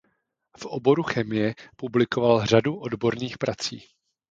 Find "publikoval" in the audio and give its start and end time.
1.75-2.45